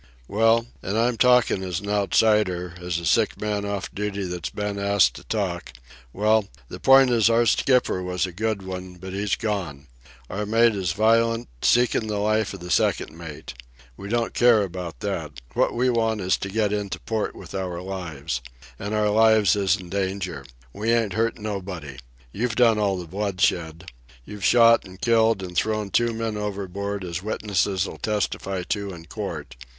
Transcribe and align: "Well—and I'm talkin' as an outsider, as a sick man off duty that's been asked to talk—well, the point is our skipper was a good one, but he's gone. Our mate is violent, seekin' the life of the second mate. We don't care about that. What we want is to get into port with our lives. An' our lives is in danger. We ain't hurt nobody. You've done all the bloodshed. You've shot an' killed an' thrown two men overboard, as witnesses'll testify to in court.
"Well—and 0.27 0.97
I'm 0.97 1.15
talkin' 1.15 1.61
as 1.63 1.79
an 1.79 1.87
outsider, 1.91 2.73
as 2.81 2.97
a 2.97 3.05
sick 3.05 3.39
man 3.39 3.65
off 3.65 3.93
duty 3.93 4.23
that's 4.23 4.49
been 4.49 4.79
asked 4.79 5.13
to 5.17 5.23
talk—well, 5.25 6.47
the 6.69 6.79
point 6.79 7.11
is 7.11 7.29
our 7.29 7.45
skipper 7.45 8.01
was 8.01 8.25
a 8.25 8.31
good 8.31 8.63
one, 8.63 8.95
but 8.95 9.13
he's 9.13 9.35
gone. 9.35 9.85
Our 10.27 10.47
mate 10.47 10.73
is 10.75 10.93
violent, 10.93 11.49
seekin' 11.61 12.07
the 12.07 12.17
life 12.17 12.51
of 12.55 12.61
the 12.61 12.71
second 12.71 13.15
mate. 13.15 13.53
We 13.95 14.09
don't 14.09 14.33
care 14.33 14.63
about 14.63 15.01
that. 15.01 15.33
What 15.53 15.75
we 15.75 15.91
want 15.91 16.19
is 16.19 16.35
to 16.37 16.49
get 16.49 16.73
into 16.73 16.99
port 17.01 17.35
with 17.35 17.53
our 17.53 17.79
lives. 17.79 18.41
An' 18.79 18.93
our 18.95 19.11
lives 19.11 19.55
is 19.55 19.75
in 19.77 19.89
danger. 19.91 20.47
We 20.73 20.91
ain't 20.91 21.13
hurt 21.13 21.37
nobody. 21.37 21.97
You've 22.31 22.55
done 22.55 22.79
all 22.79 22.97
the 22.97 23.05
bloodshed. 23.05 23.91
You've 24.25 24.43
shot 24.43 24.83
an' 24.83 24.97
killed 24.97 25.43
an' 25.43 25.53
thrown 25.53 25.91
two 25.91 26.11
men 26.11 26.37
overboard, 26.37 27.03
as 27.03 27.21
witnesses'll 27.21 27.97
testify 27.99 28.63
to 28.63 28.95
in 28.95 29.05
court. 29.05 29.55